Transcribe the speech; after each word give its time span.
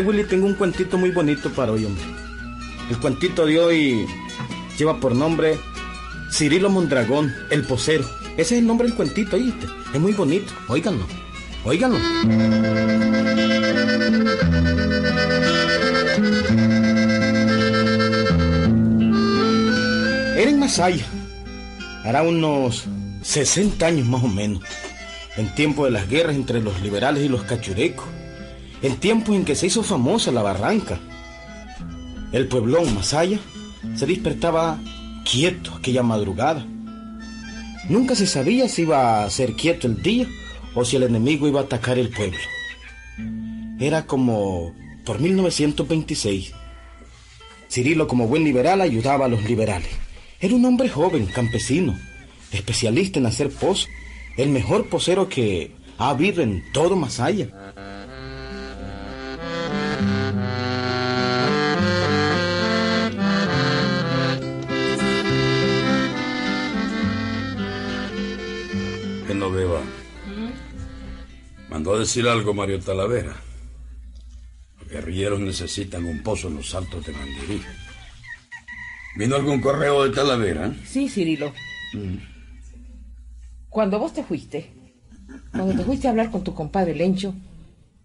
Willy, 0.00 0.24
tengo 0.24 0.46
un 0.46 0.54
cuentito 0.54 0.96
muy 0.98 1.10
bonito 1.10 1.50
para 1.50 1.72
hoy, 1.72 1.84
hombre. 1.84 2.04
El 2.90 2.98
cuentito 2.98 3.46
de 3.46 3.58
hoy 3.58 4.06
lleva 4.78 4.98
por 4.98 5.14
nombre 5.14 5.58
Cirilo 6.30 6.70
Mondragón, 6.70 7.34
el 7.50 7.62
posero. 7.64 8.04
Ese 8.36 8.54
es 8.54 8.60
el 8.60 8.66
nombre 8.66 8.86
del 8.86 8.96
cuentito, 8.96 9.36
¿oíste? 9.36 9.66
Es 9.92 10.00
muy 10.00 10.12
bonito. 10.12 10.52
Óiganlo. 10.68 11.06
Óiganlo. 11.64 11.98
Era 20.36 20.50
en 20.50 20.60
Masaya. 20.60 21.04
Hará 22.04 22.22
unos 22.22 22.84
60 23.22 23.86
años 23.86 24.06
más 24.06 24.22
o 24.22 24.28
menos. 24.28 24.62
En 25.36 25.54
tiempo 25.54 25.84
de 25.84 25.90
las 25.90 26.08
guerras 26.08 26.36
entre 26.36 26.60
los 26.60 26.80
liberales 26.80 27.24
y 27.24 27.28
los 27.28 27.42
cachurecos. 27.42 28.06
En 28.82 28.96
tiempo 28.96 29.34
en 29.34 29.44
que 29.44 29.54
se 29.54 29.66
hizo 29.66 29.82
famosa 29.82 30.30
la 30.30 30.42
barranca. 30.42 31.00
El 32.32 32.46
pueblón 32.46 32.94
Masaya 32.94 33.38
se 33.96 34.06
despertaba 34.06 34.78
quieto 35.24 35.74
aquella 35.74 36.02
madrugada. 36.02 36.64
Nunca 37.88 38.14
se 38.14 38.26
sabía 38.26 38.68
si 38.68 38.82
iba 38.82 39.24
a 39.24 39.30
ser 39.30 39.54
quieto 39.54 39.86
el 39.86 40.02
día 40.02 40.26
o 40.74 40.84
si 40.84 40.96
el 40.96 41.02
enemigo 41.02 41.48
iba 41.48 41.60
a 41.60 41.64
atacar 41.64 41.98
el 41.98 42.10
pueblo. 42.10 42.38
Era 43.80 44.06
como 44.06 44.74
por 45.04 45.20
1926. 45.20 46.52
Cirilo, 47.70 48.06
como 48.06 48.28
buen 48.28 48.44
liberal, 48.44 48.80
ayudaba 48.80 49.26
a 49.26 49.28
los 49.28 49.42
liberales. 49.44 49.90
Era 50.40 50.54
un 50.54 50.64
hombre 50.64 50.88
joven, 50.88 51.26
campesino, 51.26 51.98
especialista 52.52 53.18
en 53.18 53.26
hacer 53.26 53.50
pozos, 53.50 53.88
el 54.36 54.50
mejor 54.50 54.88
posero 54.88 55.28
que 55.28 55.72
ha 55.98 56.10
habido 56.10 56.42
en 56.42 56.62
todo 56.72 56.96
Masaya. 56.96 57.48
Mandó 71.68 71.94
a 71.94 71.98
decir 71.98 72.26
algo 72.26 72.54
Mario 72.54 72.80
Talavera. 72.80 73.36
Los 74.80 74.88
guerrilleros 74.88 75.40
necesitan 75.40 76.04
un 76.04 76.22
pozo 76.22 76.48
en 76.48 76.56
los 76.56 76.74
altos 76.74 77.04
de 77.04 77.12
Mandirí. 77.12 77.62
¿Vino 79.16 79.36
algún 79.36 79.60
correo 79.60 80.04
de 80.04 80.14
Talavera? 80.14 80.74
Sí, 80.86 81.08
Cirilo. 81.08 81.52
Cuando 83.68 83.98
vos 83.98 84.12
te 84.14 84.24
fuiste, 84.24 84.72
cuando 85.52 85.74
te 85.74 85.84
fuiste 85.84 86.06
a 86.06 86.10
hablar 86.10 86.30
con 86.30 86.42
tu 86.42 86.54
compadre 86.54 86.94
Lencho, 86.94 87.34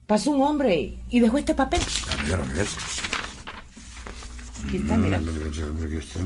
pasó 0.08 0.32
un 0.32 0.42
hombre 0.42 0.98
y 1.10 1.20
dejó 1.20 1.38
este 1.38 1.56
papel. 1.56 1.80
A 2.20 2.24
ver, 2.24 2.36
a 2.36 2.54
ver. 2.54 2.68
Aquí 4.66 4.78
está, 4.78 4.98
mira. 4.98 5.18
Aquí 5.18 5.98
está. 5.98 6.20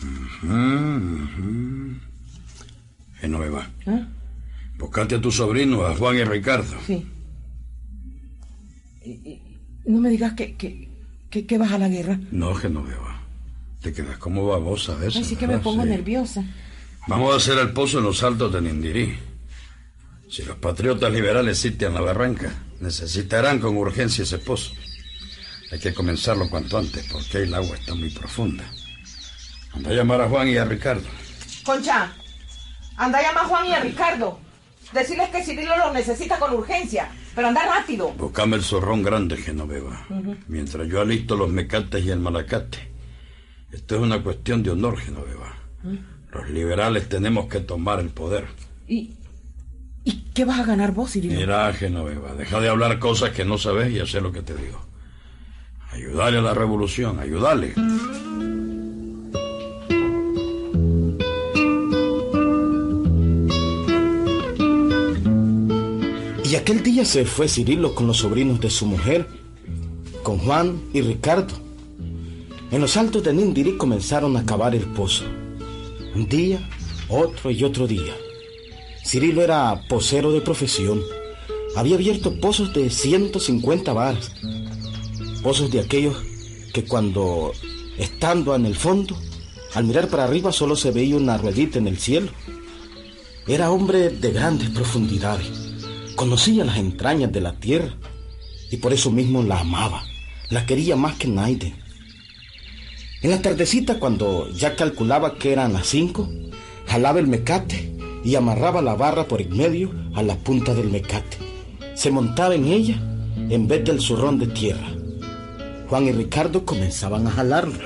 Ujú, 0.00 0.46
ujú. 0.46 1.96
Genoveva, 3.20 3.68
¿Ah? 3.86 4.06
Buscate 4.78 5.16
a 5.16 5.20
tu 5.20 5.30
sobrino, 5.30 5.84
a 5.86 5.94
Juan 5.96 6.16
y 6.16 6.24
Ricardo. 6.24 6.74
Sí. 6.86 7.06
Y- 9.04 9.10
y- 9.10 9.42
no 9.86 10.00
me 10.00 10.10
digas 10.10 10.34
que, 10.34 10.54
que, 10.56 10.88
que, 11.30 11.46
que 11.46 11.58
vas 11.58 11.72
a 11.72 11.78
la 11.78 11.88
guerra. 11.88 12.18
No, 12.30 12.54
Genoveva. 12.54 13.20
Te 13.80 13.92
quedas 13.92 14.18
como 14.18 14.46
babosa 14.46 14.92
a 14.92 14.96
veces. 14.96 15.16
Ay, 15.16 15.24
sí 15.24 15.36
que 15.36 15.46
me 15.46 15.58
pongo 15.58 15.82
Sí. 15.84 15.88
nerviosa. 15.88 16.44
Vamos 17.06 17.32
a 17.32 17.36
hacer 17.38 17.58
el 17.58 17.70
pozo 17.72 17.98
en 17.98 18.04
los 18.04 18.22
altos 18.22 18.52
de 18.52 18.60
Nindirí. 18.60 19.16
Si 20.28 20.42
los 20.42 20.56
patriotas 20.58 21.10
liberales 21.12 21.58
sitian 21.58 21.94
la 21.94 22.00
barranca, 22.02 22.52
necesitarán 22.80 23.60
con 23.60 23.76
urgencia 23.78 24.24
ese 24.24 24.38
pozo. 24.38 24.72
Hay 25.72 25.78
que 25.78 25.94
comenzarlo 25.94 26.48
cuanto 26.50 26.76
antes, 26.76 27.06
porque 27.10 27.38
el 27.38 27.54
agua 27.54 27.76
está 27.76 27.94
muy 27.94 28.10
profunda. 28.10 28.64
Anda 29.72 29.90
a 29.90 29.94
llamar 29.94 30.20
a 30.20 30.28
Juan 30.28 30.48
y 30.48 30.56
a 30.56 30.64
Ricardo. 30.66 31.06
Concha, 31.64 32.12
anda 32.96 33.18
a 33.18 33.22
llamar 33.22 33.44
a 33.44 33.48
Juan 33.48 33.66
y 33.68 33.72
a 33.72 33.80
Ricardo. 33.80 34.40
Decirles 34.92 35.28
que 35.28 35.44
Cirilo 35.44 35.76
lo 35.76 35.92
necesita 35.92 36.38
con 36.38 36.54
urgencia, 36.54 37.08
pero 37.34 37.48
anda 37.48 37.66
rápido. 37.66 38.10
Buscame 38.12 38.56
el 38.56 38.62
zorrón 38.62 39.02
grande, 39.02 39.36
Genoveva. 39.36 40.06
Mientras 40.48 40.88
yo 40.88 41.00
alisto 41.00 41.36
los 41.36 41.50
mecates 41.50 42.04
y 42.04 42.10
el 42.10 42.20
malacate. 42.20 42.88
Esto 43.70 43.96
es 43.96 44.00
una 44.00 44.22
cuestión 44.22 44.62
de 44.62 44.70
honor, 44.70 44.98
Genoveva. 44.98 45.54
Los 46.32 46.48
liberales 46.50 47.08
tenemos 47.08 47.46
que 47.46 47.60
tomar 47.60 48.00
el 48.00 48.08
poder. 48.08 48.46
¿Y, 48.86 49.12
¿Y 50.04 50.22
qué 50.34 50.46
vas 50.46 50.60
a 50.60 50.64
ganar 50.64 50.92
vos, 50.92 51.12
Cirilo? 51.12 51.38
Mira, 51.38 51.70
Genoveva, 51.74 52.34
deja 52.34 52.58
de 52.60 52.68
hablar 52.70 52.98
cosas 52.98 53.30
que 53.30 53.44
no 53.44 53.58
sabes 53.58 53.92
y 53.92 54.00
hacer 54.00 54.22
lo 54.22 54.32
que 54.32 54.42
te 54.42 54.54
digo. 54.54 54.80
Ayudarle 55.92 56.38
a 56.38 56.42
la 56.42 56.54
revolución, 56.54 57.18
ayudarle. 57.18 57.74
Y 66.48 66.56
aquel 66.56 66.82
día 66.82 67.04
se 67.04 67.26
fue 67.26 67.46
Cirilo 67.46 67.94
con 67.94 68.06
los 68.06 68.18
sobrinos 68.18 68.58
de 68.58 68.70
su 68.70 68.86
mujer, 68.86 69.26
con 70.22 70.38
Juan 70.38 70.80
y 70.94 71.02
Ricardo. 71.02 71.54
En 72.70 72.80
los 72.80 72.96
altos 72.96 73.22
de 73.22 73.34
Nindirí 73.34 73.76
comenzaron 73.76 74.34
a 74.34 74.46
cavar 74.46 74.74
el 74.74 74.84
pozo. 74.84 75.24
Un 76.14 76.26
día, 76.26 76.66
otro 77.10 77.50
y 77.50 77.64
otro 77.64 77.86
día. 77.86 78.14
Cirilo 79.04 79.42
era 79.42 79.78
posero 79.90 80.32
de 80.32 80.40
profesión. 80.40 81.02
Había 81.76 81.96
abierto 81.96 82.40
pozos 82.40 82.72
de 82.72 82.88
150 82.88 83.92
varas. 83.92 84.32
Pozos 85.42 85.70
de 85.70 85.80
aquellos 85.80 86.16
que 86.72 86.84
cuando, 86.84 87.52
estando 87.98 88.54
en 88.54 88.64
el 88.64 88.74
fondo, 88.74 89.18
al 89.74 89.84
mirar 89.84 90.08
para 90.08 90.24
arriba 90.24 90.50
solo 90.50 90.76
se 90.76 90.92
veía 90.92 91.16
una 91.16 91.36
ruedita 91.36 91.78
en 91.78 91.88
el 91.88 91.98
cielo. 91.98 92.30
Era 93.46 93.70
hombre 93.70 94.08
de 94.08 94.30
grandes 94.32 94.70
profundidades. 94.70 95.67
Conocía 96.18 96.64
las 96.64 96.78
entrañas 96.78 97.30
de 97.30 97.40
la 97.40 97.52
tierra 97.52 97.94
y 98.72 98.78
por 98.78 98.92
eso 98.92 99.12
mismo 99.12 99.44
la 99.44 99.60
amaba. 99.60 100.02
La 100.50 100.66
quería 100.66 100.96
más 100.96 101.14
que 101.14 101.28
nadie. 101.28 101.76
En 103.22 103.30
la 103.30 103.40
tardecita, 103.40 104.00
cuando 104.00 104.50
ya 104.50 104.74
calculaba 104.74 105.38
que 105.38 105.52
eran 105.52 105.72
las 105.72 105.86
cinco, 105.86 106.28
jalaba 106.88 107.20
el 107.20 107.28
mecate 107.28 107.96
y 108.24 108.34
amarraba 108.34 108.82
la 108.82 108.96
barra 108.96 109.28
por 109.28 109.40
en 109.40 109.56
medio 109.56 109.92
a 110.16 110.24
la 110.24 110.34
punta 110.34 110.74
del 110.74 110.90
mecate. 110.90 111.36
Se 111.94 112.10
montaba 112.10 112.56
en 112.56 112.64
ella 112.64 112.96
en 113.48 113.68
vez 113.68 113.84
del 113.84 114.00
zurrón 114.00 114.40
de 114.40 114.48
tierra. 114.48 114.88
Juan 115.88 116.06
y 116.06 116.10
Ricardo 116.10 116.66
comenzaban 116.66 117.28
a 117.28 117.30
jalarlo. 117.30 117.78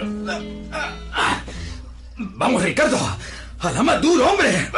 Vamos, 2.17 2.63
Ricardo. 2.63 2.97
A 3.59 3.73
la 3.73 3.83
más 3.83 4.01
duro, 4.01 4.27
hombre. 4.27 4.71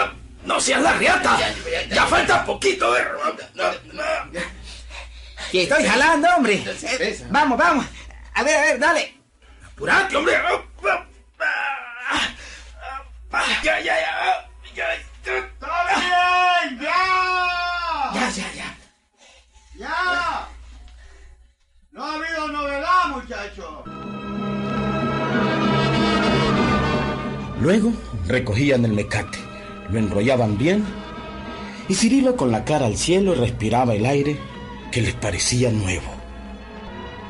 No 0.44 0.60
seas 0.60 0.82
la 0.82 0.92
riata. 0.94 1.38
Ya 1.90 2.06
falta 2.06 2.44
poquito, 2.44 2.96
eh. 2.96 3.06
Que 5.50 5.62
estoy 5.62 5.84
jalando, 5.84 6.28
hombre. 6.36 6.64
Vamos, 7.30 7.58
vamos. 7.58 7.86
A 8.34 8.42
ver, 8.42 8.56
a 8.56 8.60
ver, 8.62 8.78
dale. 8.78 9.14
Apurate, 9.66 10.16
hombre. 10.16 10.34
Ya, 13.62 13.80
ya, 13.80 13.94
ya. 14.00 14.50
Ya, 14.74 14.92
¡Está 14.94 15.68
bien! 16.00 16.80
¡Ya! 16.80 18.10
Ya, 18.12 18.30
ya, 18.30 18.52
ya. 18.54 18.78
¡Ya! 19.76 20.48
No 21.92 22.04
ha 22.04 22.14
habido 22.14 22.48
novedad, 22.48 23.04
muchachos. 23.08 23.84
Luego 27.60 27.92
recogían 28.26 28.84
el 28.84 28.92
mecate, 28.92 29.38
lo 29.90 29.98
enrollaban 29.98 30.56
bien 30.58 30.84
y 31.88 31.94
Cirilo 31.94 32.36
con 32.36 32.50
la 32.50 32.64
cara 32.64 32.86
al 32.86 32.96
cielo 32.96 33.34
respiraba 33.34 33.94
el 33.94 34.06
aire 34.06 34.38
que 34.90 35.02
les 35.02 35.14
parecía 35.14 35.70
nuevo. 35.70 36.14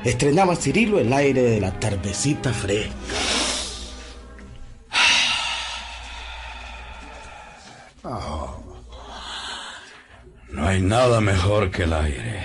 Estrenaba 0.04 0.54
Cirilo 0.54 0.98
el 0.98 1.12
aire 1.12 1.42
de 1.42 1.60
la 1.60 1.72
tardecita 1.80 2.52
fresca. 2.52 2.92
No 10.50 10.66
hay 10.68 10.80
nada 10.80 11.20
mejor 11.20 11.70
que 11.70 11.82
el 11.84 11.92
aire. 11.92 12.44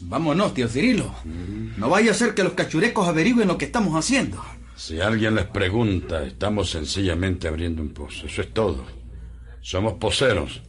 Vámonos, 0.00 0.54
tío 0.54 0.68
Cirilo. 0.68 1.14
No 1.76 1.88
vaya 1.88 2.12
a 2.12 2.14
ser 2.14 2.34
que 2.34 2.44
los 2.44 2.52
cachurecos 2.52 3.08
averigüen 3.08 3.48
lo 3.48 3.58
que 3.58 3.64
estamos 3.64 3.94
haciendo. 3.94 4.42
Si 4.76 5.00
alguien 5.00 5.34
les 5.34 5.46
pregunta, 5.46 6.24
estamos 6.24 6.70
sencillamente 6.70 7.48
abriendo 7.48 7.82
un 7.82 7.88
pozo. 7.88 8.26
Eso 8.26 8.42
es 8.42 8.54
todo. 8.54 8.86
Somos 9.60 9.94
poseros. 9.94 10.62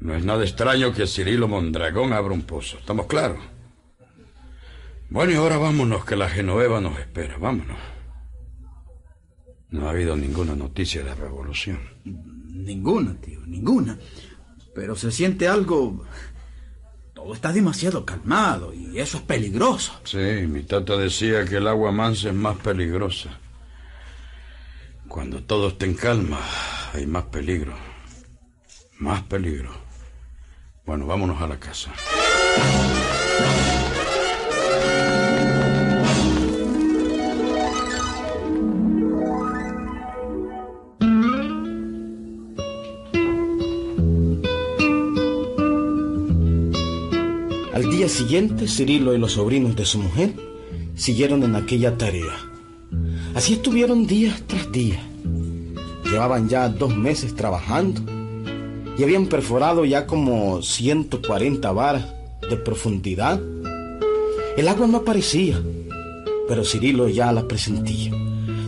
No 0.00 0.14
es 0.14 0.24
nada 0.24 0.42
extraño 0.42 0.92
que 0.92 1.06
Cirilo 1.06 1.46
Mondragón 1.46 2.12
abra 2.12 2.34
un 2.34 2.42
pozo. 2.42 2.78
¿Estamos 2.78 3.06
claros? 3.06 3.38
Bueno, 5.10 5.32
y 5.32 5.36
ahora 5.36 5.58
vámonos, 5.58 6.04
que 6.04 6.16
la 6.16 6.28
Genoveva 6.28 6.80
nos 6.80 6.98
espera. 6.98 7.38
Vámonos. 7.38 7.78
No 9.70 9.86
ha 9.86 9.90
habido 9.90 10.16
ninguna 10.16 10.56
noticia 10.56 11.02
de 11.02 11.10
la 11.10 11.14
revolución. 11.14 11.78
Ninguna, 12.04 13.14
tío, 13.20 13.40
ninguna. 13.46 13.98
Pero 14.74 14.96
se 14.96 15.12
siente 15.12 15.46
algo... 15.46 16.04
Todo 17.24 17.32
está 17.32 17.52
demasiado 17.54 18.04
calmado 18.04 18.74
y 18.74 19.00
eso 19.00 19.16
es 19.16 19.22
peligroso. 19.22 19.98
Sí, 20.04 20.18
mi 20.46 20.62
tata 20.62 20.94
decía 20.98 21.46
que 21.46 21.56
el 21.56 21.66
agua 21.66 21.90
mansa 21.90 22.28
es 22.28 22.34
más 22.34 22.54
peligrosa. 22.58 23.30
Cuando 25.08 25.42
todo 25.42 25.68
está 25.68 25.86
en 25.86 25.94
calma, 25.94 26.38
hay 26.92 27.06
más 27.06 27.24
peligro. 27.24 27.72
Más 28.98 29.22
peligro. 29.22 29.70
Bueno, 30.84 31.06
vámonos 31.06 31.40
a 31.40 31.46
la 31.46 31.58
casa. 31.58 31.94
Al 47.74 47.90
día 47.90 48.08
siguiente, 48.08 48.68
Cirilo 48.68 49.14
y 49.14 49.18
los 49.18 49.32
sobrinos 49.32 49.74
de 49.74 49.84
su 49.84 49.98
mujer 49.98 50.32
siguieron 50.94 51.42
en 51.42 51.56
aquella 51.56 51.98
tarea. 51.98 52.38
Así 53.34 53.54
estuvieron 53.54 54.06
días 54.06 54.44
tras 54.46 54.70
día. 54.70 55.02
Llevaban 56.04 56.48
ya 56.48 56.68
dos 56.68 56.96
meses 56.96 57.34
trabajando 57.34 58.00
y 58.96 59.02
habían 59.02 59.26
perforado 59.26 59.84
ya 59.84 60.06
como 60.06 60.62
140 60.62 61.72
varas 61.72 62.14
de 62.48 62.56
profundidad. 62.56 63.40
El 64.56 64.68
agua 64.68 64.86
no 64.86 64.98
aparecía, 64.98 65.60
pero 66.46 66.64
Cirilo 66.64 67.08
ya 67.08 67.32
la 67.32 67.48
presentía. 67.48 68.12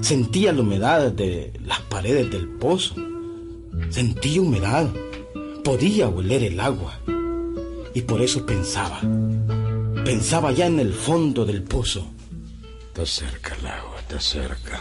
Sentía 0.00 0.52
la 0.52 0.62
humedad 0.62 1.12
de 1.12 1.52
las 1.64 1.81
paredes 1.82 2.29
del 2.29 2.49
pozo. 2.49 2.97
Sentía 3.88 4.41
humedad. 4.43 4.88
Podía 5.62 6.09
oler 6.09 6.43
el 6.43 6.59
agua. 6.59 6.99
Y 7.97 8.03
por 8.03 8.21
eso 8.21 8.45
pensaba. 8.45 9.01
Pensaba 10.05 10.53
ya 10.53 10.67
en 10.67 10.81
el 10.81 10.93
fondo 10.93 11.47
del 11.47 11.63
pozo. 11.63 12.13
Está 12.89 13.07
cerca 13.07 13.55
el 13.55 13.67
agua, 13.67 13.99
está 14.01 14.21
cerca. 14.21 14.81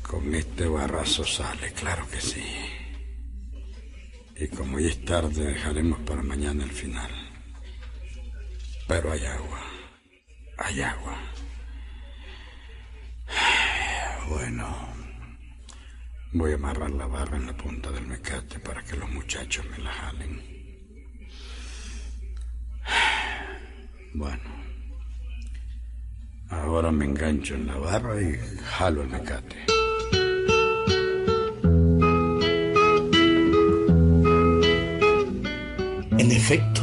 Con 0.00 0.34
este 0.34 0.66
barrazo 0.66 1.22
sale, 1.22 1.74
claro 1.74 2.08
que 2.08 2.18
sí. 2.18 2.42
Y 4.36 4.48
como 4.48 4.80
ya 4.80 4.88
es 4.88 5.04
tarde, 5.04 5.44
dejaremos 5.44 6.00
para 6.00 6.22
mañana 6.22 6.64
el 6.64 6.72
final. 6.72 7.10
Pero 8.88 9.12
hay 9.12 9.26
agua. 9.26 9.60
Hay 10.56 10.80
agua. 10.80 11.18
Bueno, 14.30 14.66
voy 16.32 16.52
a 16.52 16.54
amarrar 16.54 16.90
la 16.90 17.06
barra 17.06 17.36
en 17.36 17.46
la 17.46 17.56
punta 17.56 17.90
del 17.92 18.06
mecate 18.06 18.58
para 18.58 18.82
que 18.82 18.96
los 18.96 19.08
muchachos 19.10 19.64
me 19.66 19.78
la 19.78 19.92
jalen. 19.92 20.55
Bueno, 24.18 24.40
ahora 26.48 26.90
me 26.90 27.04
engancho 27.04 27.54
en 27.54 27.66
la 27.66 27.76
barra 27.76 28.18
y 28.18 28.34
jalo 28.64 29.02
el 29.02 29.10
mecate. 29.10 29.56
En 36.16 36.32
efecto, 36.32 36.80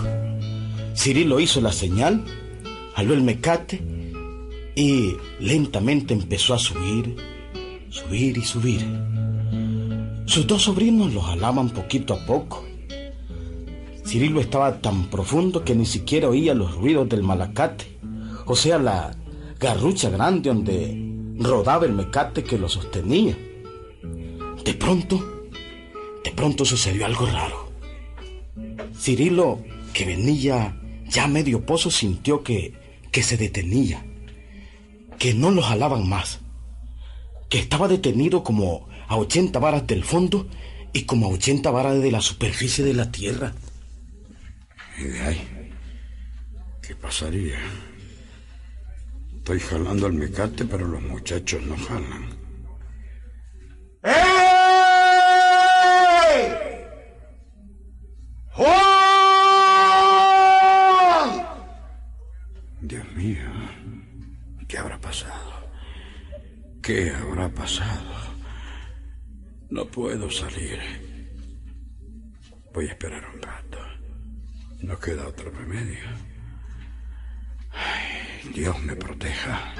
Cirilo 0.95 1.39
hizo 1.39 1.59
la 1.59 1.71
señal, 1.71 2.23
jaló 2.93 3.15
el 3.15 3.23
mecate 3.23 3.81
y 4.75 5.15
lentamente 5.39 6.13
empezó 6.13 6.53
a 6.53 6.59
subir, 6.59 7.15
subir 7.89 8.37
y 8.37 8.43
subir. 8.43 8.85
Sus 10.25 10.45
dos 10.45 10.61
sobrinos 10.61 11.11
lo 11.11 11.21
jalaban 11.21 11.71
poquito 11.71 12.13
a 12.13 12.23
poco. 12.27 12.63
Cirilo 14.13 14.41
estaba 14.41 14.79
tan 14.79 15.09
profundo 15.09 15.65
que 15.65 15.73
ni 15.73 15.87
siquiera 15.87 16.29
oía 16.29 16.53
los 16.53 16.75
ruidos 16.75 17.09
del 17.09 17.23
malacate, 17.23 17.97
o 18.45 18.55
sea, 18.55 18.77
la 18.77 19.17
garrucha 19.59 20.11
grande 20.11 20.49
donde 20.49 21.33
rodaba 21.39 21.87
el 21.87 21.93
mecate 21.93 22.43
que 22.43 22.59
lo 22.59 22.69
sostenía. 22.69 23.35
De 24.63 24.73
pronto, 24.75 25.49
de 26.23 26.29
pronto 26.29 26.63
sucedió 26.63 27.07
algo 27.07 27.25
raro. 27.25 27.71
Cirilo, 28.95 29.63
que 29.95 30.05
venía 30.05 30.79
ya 31.09 31.25
medio 31.27 31.65
pozo, 31.65 31.89
sintió 31.89 32.43
que, 32.43 32.75
que 33.11 33.23
se 33.23 33.35
detenía, 33.35 34.05
que 35.17 35.33
no 35.33 35.49
lo 35.49 35.63
jalaban 35.63 36.07
más, 36.07 36.39
que 37.49 37.57
estaba 37.57 37.87
detenido 37.87 38.43
como 38.43 38.87
a 39.07 39.17
80 39.17 39.57
varas 39.57 39.87
del 39.87 40.03
fondo 40.03 40.45
y 40.93 41.05
como 41.05 41.25
a 41.25 41.29
80 41.29 41.71
varas 41.71 41.99
de 41.99 42.11
la 42.11 42.21
superficie 42.21 42.85
de 42.85 42.93
la 42.93 43.11
tierra. 43.11 43.55
¿Y 45.03 45.07
de 45.07 45.19
ahí? 45.19 45.69
¿Qué 46.81 46.95
pasaría? 46.95 47.59
Estoy 49.35 49.59
jalando 49.59 50.07
el 50.07 50.13
mecate, 50.13 50.63
pero 50.63 50.87
los 50.87 51.01
muchachos 51.01 51.61
no 51.63 51.75
jalan. 51.75 52.29
¡Ey! 54.03 54.13
¡Juan! 58.51 58.71
Dios 62.79 63.11
mío, 63.11 63.51
¿qué 64.69 64.77
habrá 64.77 64.97
pasado? 65.01 65.69
¿Qué 66.81 67.11
habrá 67.11 67.49
pasado? 67.49 68.13
No 69.69 69.85
puedo 69.85 70.31
salir. 70.31 70.79
Voy 72.73 72.87
a 72.87 72.91
esperar 72.91 73.25
un 73.35 73.41
rato. 73.41 73.72
No 74.83 74.99
queda 74.99 75.25
otro 75.25 75.49
remedio. 75.49 76.03
Dios 78.53 78.77
me 78.81 78.97
proteja. 78.97 79.73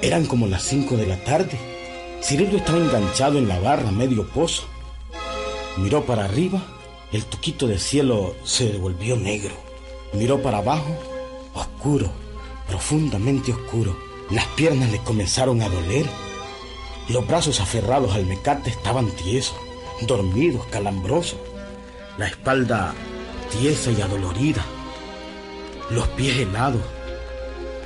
Eran 0.00 0.24
como 0.24 0.46
las 0.46 0.62
5 0.62 0.96
de 0.96 1.06
la 1.06 1.22
tarde. 1.22 1.58
Cirilo 2.22 2.56
estaba 2.56 2.78
enganchado 2.78 3.36
en 3.36 3.46
la 3.46 3.60
barra 3.60 3.90
medio 3.90 4.26
pozo. 4.26 4.62
Miró 5.76 6.06
para 6.06 6.24
arriba, 6.24 6.62
el 7.12 7.26
tuquito 7.26 7.66
de 7.66 7.78
cielo 7.78 8.34
se 8.44 8.78
volvió 8.78 9.16
negro. 9.16 9.54
Miró 10.14 10.40
para 10.40 10.58
abajo, 10.58 10.96
oscuro, 11.52 12.10
profundamente 12.66 13.52
oscuro. 13.52 13.94
Las 14.30 14.46
piernas 14.46 14.90
le 14.90 14.98
comenzaron 15.00 15.60
a 15.60 15.68
doler. 15.68 16.06
Los 17.12 17.26
brazos 17.26 17.58
aferrados 17.58 18.14
al 18.14 18.24
mecate 18.24 18.70
estaban 18.70 19.10
tiesos, 19.10 19.56
dormidos, 20.02 20.64
calambrosos. 20.66 21.40
La 22.16 22.28
espalda 22.28 22.94
tiesa 23.50 23.90
y 23.90 24.00
adolorida. 24.00 24.64
Los 25.90 26.06
pies 26.10 26.38
helados. 26.38 26.82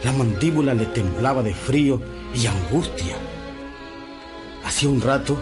La 0.04 0.12
mandíbula 0.12 0.75
le 0.75 0.85
temblaba 0.85 1.43
de 1.43 1.54
frío 1.54 2.02
y 2.35 2.47
angustia. 2.47 3.16
Hacía 4.62 4.90
un 4.90 5.00
rato, 5.00 5.38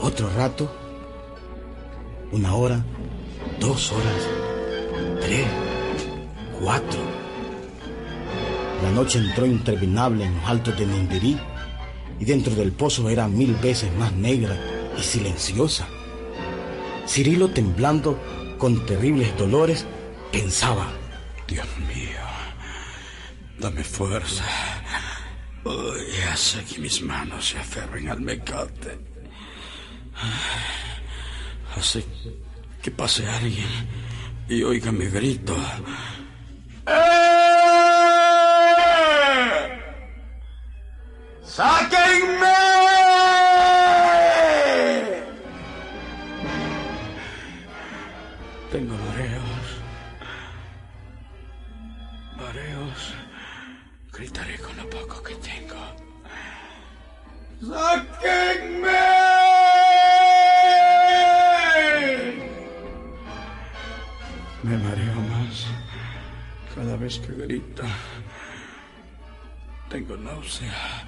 otro 0.00 0.30
rato, 0.34 0.74
una 2.32 2.54
hora, 2.54 2.82
dos 3.60 3.92
horas, 3.92 5.20
tres, 5.20 5.46
cuatro. 6.58 7.00
La 8.82 8.90
noche 8.90 9.18
entró 9.18 9.44
interminable 9.44 10.24
en 10.24 10.34
los 10.34 10.48
altos 10.48 10.78
de 10.78 10.86
Nindirí 10.86 11.38
y 12.18 12.24
dentro 12.24 12.54
del 12.54 12.72
pozo 12.72 13.08
era 13.08 13.28
mil 13.28 13.54
veces 13.56 13.92
más 13.94 14.12
negra 14.12 14.56
y 14.98 15.02
silenciosa. 15.02 15.86
Cirilo, 17.06 17.48
temblando 17.48 18.18
con 18.58 18.84
terribles 18.86 19.36
dolores, 19.36 19.86
pensaba, 20.32 20.88
Dios 21.46 21.66
mío, 21.88 22.20
dame 23.58 23.84
fuerza. 23.84 24.44
Uy, 25.64 26.06
hace 26.32 26.64
que 26.64 26.78
mis 26.78 27.02
manos 27.02 27.48
se 27.48 27.58
aferren 27.58 28.08
al 28.08 28.20
mecate. 28.20 28.98
Hace 31.76 32.04
que 32.82 32.90
pase 32.90 33.26
alguien 33.26 33.66
y 34.48 34.62
oiga 34.62 34.90
mi 34.92 35.06
grito. 35.06 35.56
¡Eh! 36.86 37.26
Tengo 48.76 48.94
mareos. 48.94 49.66
Mareos. 52.36 53.14
Gritaré 54.12 54.58
con 54.58 54.76
lo 54.76 54.90
poco 54.90 55.22
que 55.22 55.34
tengo. 55.36 55.80
¡Sáquenme! 57.62 59.00
Me 64.62 64.76
mareo 64.76 65.14
más 65.32 65.66
cada 66.74 66.96
vez 66.96 67.18
que 67.20 67.32
grita. 67.32 67.84
Tengo 69.88 70.16
náusea. 70.16 71.06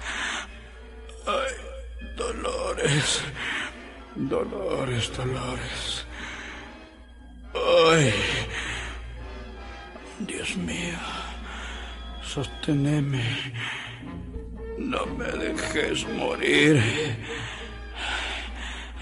Dolores. 2.33 3.21
Dolores, 4.15 5.11
dolores. 5.17 6.05
Ay. 7.89 8.13
Dios 10.19 10.55
mío. 10.57 10.99
Sosteneme. 12.23 13.23
No 14.77 15.05
me 15.17 15.25
dejes 15.25 16.07
morir. 16.09 16.75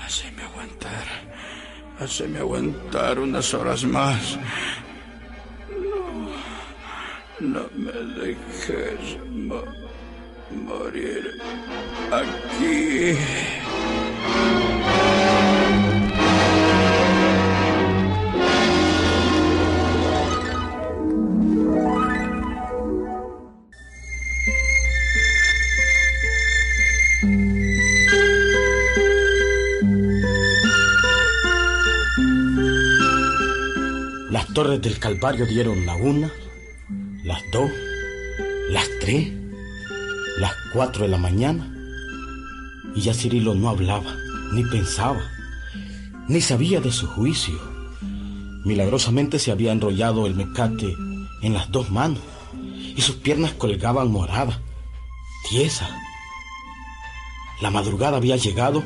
Haceme 0.02 0.44
aguantar. 0.44 1.06
Haceme 2.00 2.40
aguantar 2.40 3.20
unas 3.20 3.54
horas 3.54 3.84
más. 3.84 4.40
No. 5.70 6.30
No 7.40 7.70
me 7.76 7.92
dejes 7.92 9.18
mo- 9.30 9.66
morir 10.52 11.40
aquí. 12.12 13.18
Las 34.30 34.54
torres 34.54 34.82
del 34.82 35.00
Calvario 35.00 35.46
dieron 35.46 35.86
la 35.86 35.96
una, 35.96 36.32
las 37.24 37.42
dos, 37.52 37.72
las 38.70 38.88
tres, 39.00 39.37
las 40.38 40.54
cuatro 40.74 41.04
de 41.04 41.10
la 41.10 41.18
mañana. 41.18 41.74
Y 42.96 43.02
ya 43.02 43.14
Cirilo 43.14 43.56
no 43.56 43.70
hablaba, 43.70 44.16
ni 44.54 44.64
pensaba, 44.64 45.22
ni 46.28 46.42
sabía 46.42 46.80
de 46.82 46.92
su 46.92 47.08
juicio. 47.08 47.60
Milagrosamente 48.66 49.40
se 49.40 49.52
había 49.52 49.72
enrollado 49.72 50.28
el 50.28 50.36
mecate 50.36 50.94
en 51.42 51.54
las 51.54 51.72
dos 51.72 51.90
manos 51.92 52.22
y 52.96 53.02
sus 53.02 53.16
piernas 53.16 53.54
colgaban 53.54 54.12
moradas, 54.12 54.60
tiesas. 55.50 55.90
La 57.62 57.72
madrugada 57.72 58.18
había 58.18 58.36
llegado 58.36 58.84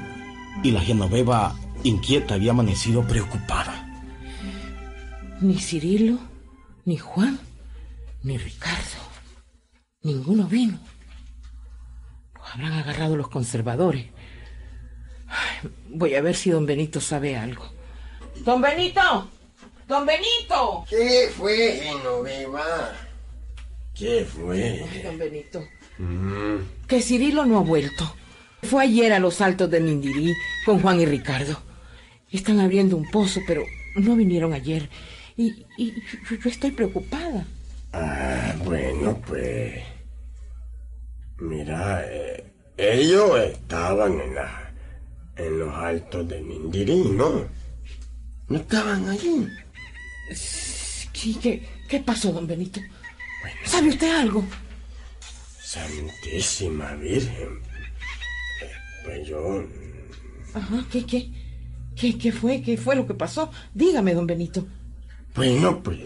y 0.64 0.72
la 0.72 0.82
genoveva 0.82 1.56
inquieta 1.84 2.36
había 2.36 2.52
amanecido 2.52 3.04
preocupada. 3.08 3.88
Ni 5.42 5.58
Cirilo, 5.58 6.20
ni 6.86 6.98
Juan, 6.98 7.40
ni 8.24 8.38
Ricardo. 8.38 9.02
Ninguno 10.04 10.46
vino. 10.48 10.80
Habrán 12.54 12.74
agarrado 12.74 13.16
los 13.16 13.30
conservadores. 13.30 14.08
Ay, 15.28 15.70
voy 15.90 16.16
a 16.16 16.22
ver 16.22 16.36
si 16.36 16.50
don 16.50 16.66
Benito 16.66 17.00
sabe 17.00 17.38
algo. 17.38 17.72
¡Don 18.44 18.62
Benito! 18.62 19.30
¡Don 19.88 20.06
Benito! 20.06 20.86
¿Qué 20.90 21.30
fue, 21.36 21.82
Genoveva? 21.84 22.94
¿Qué 23.94 24.26
fue? 24.26 24.86
Ay, 24.92 25.02
don 25.04 25.18
Benito. 25.18 25.64
Que 26.88 27.02
Cirilo 27.02 27.46
no 27.46 27.60
ha 27.60 27.62
vuelto. 27.62 28.16
Fue 28.64 28.84
ayer 28.84 29.14
a 29.14 29.20
los 29.20 29.40
altos 29.42 29.70
de 29.70 29.80
Nindirí 29.80 30.34
con 30.66 30.82
Juan 30.82 31.00
y 31.00 31.06
Ricardo. 31.06 31.62
Están 32.32 32.60
abriendo 32.60 32.98
un 32.98 33.10
pozo, 33.10 33.42
pero 33.48 33.64
no 33.96 34.16
vinieron 34.16 34.54
ayer. 34.54 34.90
Y, 35.38 35.66
y 35.78 35.94
yo 36.30 36.36
yo 36.36 36.50
estoy 36.50 36.72
preocupada. 36.72 37.46
Ah, 37.94 38.56
bueno, 38.64 39.20
pues. 39.26 39.84
Mira, 41.42 42.06
eh, 42.08 42.44
ellos 42.78 43.40
estaban 43.40 44.20
en, 44.20 44.36
la, 44.36 44.72
en 45.36 45.58
los 45.60 45.74
altos 45.74 46.28
de 46.28 46.40
Nindirí, 46.40 47.04
¿no? 47.16 47.46
¿No 48.48 48.58
estaban 48.58 49.10
allí? 49.10 49.48
¿Qué, 51.12 51.36
qué, 51.42 51.68
qué 51.88 52.00
pasó, 52.00 52.32
don 52.32 52.46
Benito? 52.46 52.80
¿Sabe 53.66 53.90
usted 53.90 54.10
algo? 54.20 54.46
Santísima 55.64 56.94
Virgen. 56.96 57.60
Eh, 58.62 58.72
Pues 59.04 59.28
yo. 59.28 59.64
Ajá, 60.54 60.86
¿qué, 60.92 61.06
qué? 61.06 61.32
¿Qué, 61.96 62.18
qué 62.20 62.32
fue? 62.32 62.62
¿Qué 62.62 62.78
fue 62.78 62.96
lo 62.96 63.08
que 63.08 63.16
pasó? 63.16 63.52
Dígame, 63.74 64.14
don 64.14 64.28
Benito. 64.28 64.68
Bueno, 65.34 65.82
pues 65.82 66.00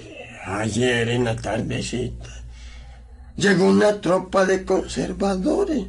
ayer 0.46 1.10
en 1.10 1.26
la 1.26 1.36
tardecita 1.36 2.45
llegó 3.36 3.66
una 3.66 4.02
tropa 4.02 4.46
de 4.46 4.66
conservadores. 4.66 5.88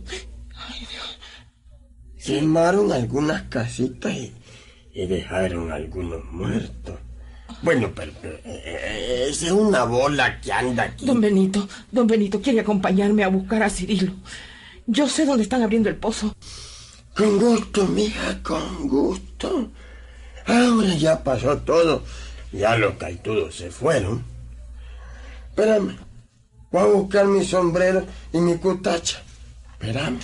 Quemaron 2.25 2.93
algunas 2.93 3.43
casitas 3.45 4.13
y, 4.13 4.35
y 4.93 5.07
dejaron 5.07 5.71
algunos 5.71 6.25
muertos. 6.33 6.99
Bueno, 7.63 7.91
pero, 7.95 8.13
eh, 8.45 9.27
esa 9.31 9.47
es 9.47 9.53
una 9.53 9.85
bola 9.85 10.41
que 10.41 10.53
anda 10.53 10.85
aquí. 10.85 11.07
Don 11.07 11.21
Benito, 11.21 11.69
don 11.91 12.07
Benito 12.07 12.41
quiere 12.41 12.61
acompañarme 12.61 13.25
a 13.25 13.29
buscar 13.29 13.63
a 13.63 13.71
Cirilo. 13.71 14.13
Yo 14.87 15.09
sé 15.09 15.25
dónde 15.25 15.45
están 15.45 15.63
abriendo 15.63 15.89
el 15.89 15.97
pozo. 15.97 16.35
Con 17.17 17.39
gusto, 17.39 17.87
mija, 17.87 18.43
con 18.43 18.89
gusto. 18.89 19.71
Ahora 20.47 20.95
ya 20.95 21.25
pasó 21.25 21.59
todo. 21.59 22.05
Ya 22.53 22.77
los 22.77 22.95
caitudos 22.95 23.57
se 23.57 23.71
fueron. 23.71 24.23
Espérame. 25.51 26.06
Voy 26.77 26.85
a 26.85 26.93
buscar 26.93 27.27
mi 27.27 27.43
sombrero 27.43 28.05
y 28.35 28.39
mi 28.39 28.59
cutacha. 28.59 29.23
Espérame. 29.81 30.19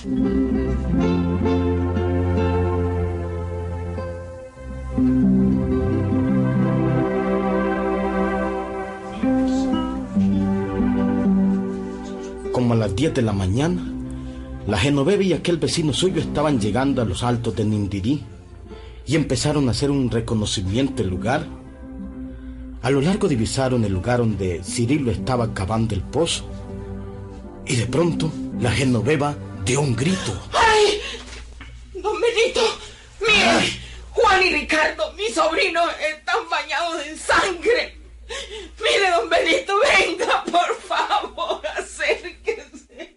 Como 12.52 12.74
a 12.74 12.76
las 12.76 12.94
10 12.94 13.14
de 13.14 13.22
la 13.22 13.32
mañana, 13.32 13.90
la 14.66 14.76
Genoveva 14.76 15.22
y 15.22 15.32
aquel 15.32 15.56
vecino 15.56 15.94
suyo 15.94 16.20
estaban 16.20 16.60
llegando 16.60 17.00
a 17.00 17.06
los 17.06 17.22
altos 17.22 17.56
de 17.56 17.64
Nindirí 17.64 18.24
y 19.06 19.16
empezaron 19.16 19.68
a 19.68 19.70
hacer 19.70 19.90
un 19.90 20.10
reconocimiento 20.10 21.02
del 21.02 21.08
lugar. 21.08 21.61
A 22.82 22.90
lo 22.90 23.00
largo 23.00 23.28
divisaron 23.28 23.84
el 23.84 23.92
lugar 23.92 24.18
donde 24.18 24.60
Cirilo 24.64 25.12
estaba 25.12 25.54
cavando 25.54 25.94
el 25.94 26.02
pozo. 26.02 26.44
Y 27.64 27.76
de 27.76 27.86
pronto, 27.86 28.32
la 28.58 28.72
Genoveva 28.72 29.36
dio 29.64 29.80
un 29.80 29.94
grito. 29.94 30.48
¡Ay! 30.52 31.00
Don 31.94 32.20
Benito, 32.20 32.60
mire, 33.20 33.78
Juan 34.10 34.42
y 34.42 34.50
Ricardo, 34.50 35.12
mis 35.12 35.32
sobrinos, 35.32 35.88
están 36.10 36.48
bañados 36.50 37.06
en 37.06 37.16
sangre. 37.16 37.98
Mire, 38.80 39.10
don 39.12 39.30
Benito, 39.30 39.74
venga, 39.78 40.42
por 40.44 40.76
favor, 40.80 41.62
acérquese. 41.78 43.16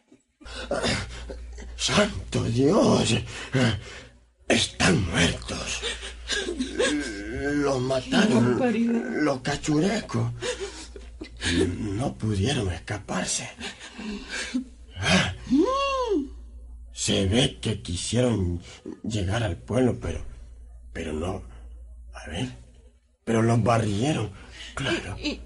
¡Santo 1.75 2.43
Dios! 2.43 3.15
Están 4.47 5.09
muertos. 5.09 5.81
Los 7.53 7.79
mataron 7.81 9.23
los 9.23 9.41
cachurecos. 9.41 10.31
No 11.79 12.15
pudieron 12.17 12.71
escaparse. 12.71 13.47
Ah, 14.97 15.33
Se 16.91 17.27
ve 17.27 17.59
que 17.61 17.81
quisieron 17.81 18.61
llegar 19.03 19.43
al 19.43 19.57
pueblo, 19.57 19.97
pero. 19.99 20.21
Pero 20.93 21.13
no. 21.13 21.43
A 22.13 22.29
ver. 22.29 22.49
Pero 23.23 23.41
los 23.41 23.61
barrieron. 23.61 24.31
Claro. 24.73 25.17
¿Y, 25.19 25.39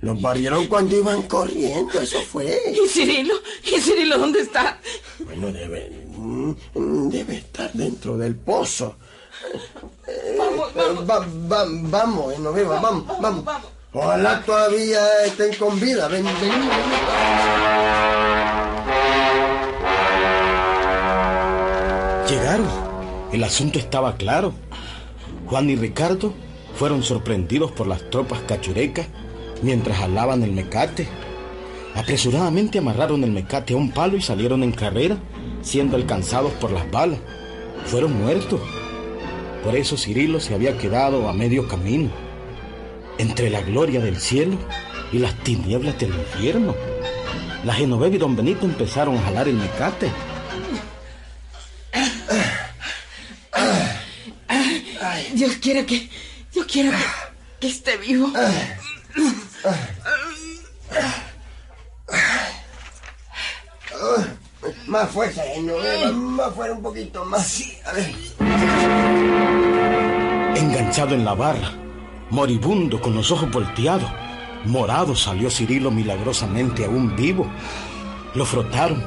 Los 0.00 0.20
barrieron 0.20 0.66
cuando 0.66 0.96
iban 0.96 1.22
corriendo, 1.22 2.00
eso 2.00 2.20
fue. 2.22 2.58
y 2.72 2.88
Cirilo? 2.88 3.34
¿Y 3.64 3.80
Cirilo 3.80 4.18
dónde 4.18 4.40
está? 4.40 4.80
Bueno, 5.24 5.52
debe, 5.52 5.90
mm, 6.16 7.08
debe 7.10 7.36
estar 7.36 7.72
dentro 7.72 8.16
del 8.16 8.36
pozo. 8.36 8.96
Vamos, 10.74 11.06
vamos. 11.06 11.26
Va- 11.50 11.64
va- 11.64 11.70
vamos, 12.04 12.34
Genoveva, 12.34 12.80
vamos, 12.80 13.04
vamos. 13.20 13.44
Ojalá 13.92 14.40
todavía 14.42 15.00
estén 15.26 15.54
con 15.56 15.78
vida. 15.80 16.06
Ven, 16.08 16.24
ven, 16.24 16.34
ven. 16.40 17.70
Llegaron. 22.28 22.68
El 23.32 23.44
asunto 23.44 23.78
estaba 23.78 24.16
claro. 24.16 24.52
Juan 25.46 25.68
y 25.70 25.76
Ricardo 25.76 26.32
fueron 26.76 27.02
sorprendidos 27.02 27.72
por 27.72 27.86
las 27.86 28.08
tropas 28.10 28.40
cachurecas 28.46 29.06
mientras 29.62 29.98
jalaban 29.98 30.42
el 30.42 30.52
mecate. 30.52 31.08
Apresuradamente 31.96 32.78
amarraron 32.78 33.24
el 33.24 33.32
mecate 33.32 33.74
a 33.74 33.76
un 33.76 33.90
palo 33.90 34.16
y 34.16 34.22
salieron 34.22 34.62
en 34.62 34.70
carrera, 34.72 35.16
siendo 35.62 35.96
alcanzados 35.96 36.52
por 36.52 36.70
las 36.70 36.88
balas. 36.90 37.18
Fueron 37.86 38.22
muertos. 38.22 38.60
Por 39.64 39.76
eso 39.76 39.96
Cirilo 39.96 40.40
se 40.40 40.54
había 40.54 40.78
quedado 40.78 41.28
a 41.28 41.32
medio 41.32 41.68
camino, 41.68 42.10
entre 43.18 43.50
la 43.50 43.60
gloria 43.60 44.00
del 44.00 44.18
cielo 44.18 44.56
y 45.12 45.18
las 45.18 45.34
tinieblas 45.42 45.98
del 45.98 46.14
infierno. 46.14 46.74
la 47.64 47.74
Genoveva 47.74 48.14
y 48.14 48.18
don 48.18 48.36
Benito 48.36 48.64
empezaron 48.64 49.18
a 49.18 49.22
jalar 49.22 49.48
el 49.48 49.56
mecate. 49.56 50.10
Dios 55.34 55.56
quiera 55.56 55.84
que. 55.84 56.08
Dios 56.52 56.66
quiera 56.66 56.90
que, 56.90 57.04
que 57.60 57.68
esté 57.68 57.96
vivo. 57.98 58.32
Más 64.90 65.08
fuerza, 65.08 65.42
Genoveva, 65.54 66.10
más 66.10 66.52
fuera 66.52 66.72
un 66.72 66.82
poquito 66.82 67.24
más. 67.24 67.46
Sí, 67.46 67.72
a 67.86 67.92
ver. 67.92 68.12
Enganchado 70.56 71.14
en 71.14 71.24
la 71.24 71.34
barra, 71.34 71.70
moribundo 72.30 73.00
con 73.00 73.14
los 73.14 73.30
ojos 73.30 73.48
volteados, 73.52 74.10
morado 74.64 75.14
salió 75.14 75.48
Cirilo 75.48 75.92
milagrosamente 75.92 76.86
aún 76.86 77.14
vivo. 77.14 77.46
Lo 78.34 78.44
frotaron, 78.44 79.00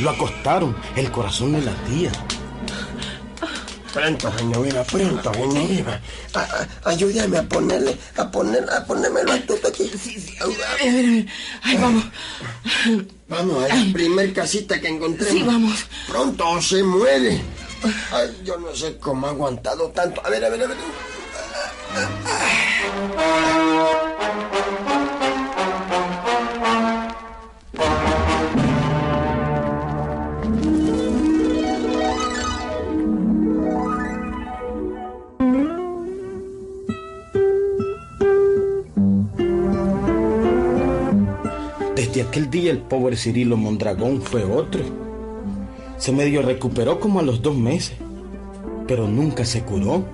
lo 0.00 0.10
acostaron, 0.10 0.74
el 0.96 1.12
corazón 1.12 1.52
le 1.52 1.62
latía. 1.62 2.10
Pronto, 3.92 4.30
Genoveva, 4.32 4.84
pronto, 4.84 5.32
Genoveva. 5.32 6.00
A- 6.34 6.40
a- 6.40 6.68
ayúdame 6.90 7.38
a 7.38 7.42
ponerle, 7.42 7.96
a 8.16 8.30
poner, 8.30 8.64
a 8.70 8.84
ponérmelo 8.84 9.32
a 9.32 9.38
todo 9.40 9.66
aquí. 9.68 9.90
Sí, 10.02 10.20
sí. 10.20 10.34
A 10.40 10.46
ver, 10.46 10.56
a 10.62 10.74
ver, 10.84 11.04
a 11.06 11.10
ver. 11.10 11.26
Ay, 11.62 11.76
vamos. 11.76 12.04
Vamos 13.28 13.64
a 13.64 13.74
la 13.74 13.92
primer 13.92 14.32
casita 14.32 14.80
que 14.80 14.88
encontremos. 14.88 15.32
Sí, 15.34 15.42
vamos. 15.42 15.84
Pronto 16.08 16.62
se 16.62 16.82
muere. 16.82 17.40
Ay, 18.12 18.40
yo 18.44 18.58
no 18.58 18.74
sé 18.74 18.98
cómo 18.98 19.26
ha 19.26 19.30
aguantado 19.30 19.88
tanto. 19.90 20.24
A 20.24 20.30
ver, 20.30 20.44
a 20.44 20.48
ver, 20.50 20.62
a 20.62 20.66
ver. 20.68 20.76
Desde 42.20 42.32
aquel 42.32 42.50
día 42.50 42.70
el 42.70 42.80
pobre 42.80 43.16
Cirilo 43.16 43.56
Mondragón 43.56 44.20
fue 44.20 44.44
otro. 44.44 44.82
Se 45.96 46.12
medio 46.12 46.42
recuperó 46.42 47.00
como 47.00 47.18
a 47.18 47.22
los 47.22 47.40
dos 47.40 47.56
meses, 47.56 47.96
pero 48.86 49.08
nunca 49.08 49.46
se 49.46 49.62
curó. 49.62 50.04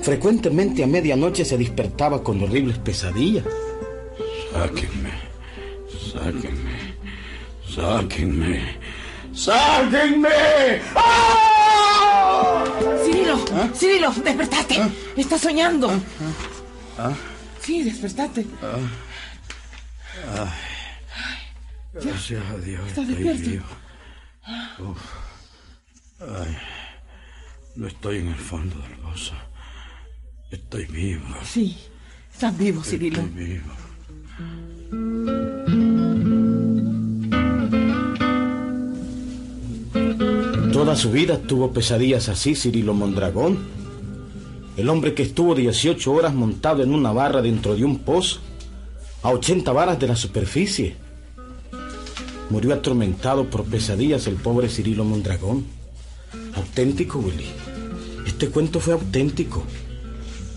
Frecuentemente 0.00 0.84
a 0.84 0.86
medianoche 0.86 1.44
se 1.44 1.58
despertaba 1.58 2.22
con 2.22 2.40
horribles 2.40 2.78
pesadillas. 2.78 3.42
Sáquenme, 4.52 5.10
sáquenme, 6.12 6.94
sáquenme, 7.68 8.60
sáquenme. 9.34 10.28
¡Ah! 10.94 12.64
Cirilo, 13.04 13.38
Cirilo, 13.74 14.12
despertate. 14.24 14.82
Estás 15.16 15.40
soñando. 15.40 15.90
Sí, 17.60 17.82
despertate. 17.82 18.46
Gracias 22.02 22.42
a 22.50 22.58
Dios 22.58 22.86
¿Estás 22.88 23.08
estoy 23.08 23.24
despierto? 23.24 23.50
vivo. 24.78 24.90
Uf. 24.90 25.02
Ay, 26.20 26.56
no 27.76 27.86
estoy 27.86 28.18
en 28.18 28.28
el 28.28 28.34
fondo 28.36 28.76
del 28.80 28.92
pozo. 28.98 29.34
Estoy 30.50 30.84
vivo, 30.86 31.26
Sí, 31.44 31.76
estás 32.32 32.56
vivo, 32.56 32.82
Cirilo. 32.82 33.20
estoy 33.20 33.44
vivo. 33.44 33.72
Toda 40.72 40.94
su 40.96 41.10
vida 41.10 41.38
tuvo 41.38 41.72
pesadillas 41.72 42.28
así, 42.28 42.54
Cirilo 42.54 42.92
Mondragón. 42.94 43.58
El 44.76 44.88
hombre 44.90 45.14
que 45.14 45.22
estuvo 45.22 45.54
18 45.54 46.12
horas 46.12 46.34
montado 46.34 46.82
en 46.82 46.92
una 46.92 47.12
barra 47.12 47.40
dentro 47.40 47.74
de 47.74 47.84
un 47.84 47.98
pozo, 48.00 48.40
a 49.22 49.30
80 49.30 49.72
varas 49.72 49.98
de 49.98 50.06
la 50.08 50.16
superficie. 50.16 50.96
Murió 52.50 52.74
atormentado 52.74 53.50
por 53.50 53.64
pesadillas 53.64 54.26
el 54.26 54.36
pobre 54.36 54.68
Cirilo 54.68 55.04
Mondragón. 55.04 55.66
Auténtico, 56.54 57.18
Willy. 57.18 57.46
Este 58.26 58.48
cuento 58.48 58.80
fue 58.80 58.94
auténtico. 58.94 59.64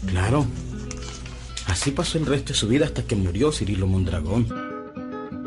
Claro. 0.08 0.45
Así 1.67 1.91
pasó 1.91 2.17
el 2.17 2.25
resto 2.25 2.54
de 2.54 2.60
su 2.60 2.67
vida 2.67 2.86
hasta 2.86 3.04
que 3.04 3.15
murió 3.15 3.52
Cirilo 3.52 3.88
Mondragón. 3.88 4.47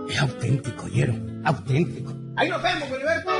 Es 0.09 0.20
auténtico, 0.20 0.88
Hierro. 0.88 1.14
Auténtico. 1.44 2.12
Ahí 2.37 2.48
nos 2.48 2.62
vemos, 2.62 2.88
Gilberto. 2.88 3.31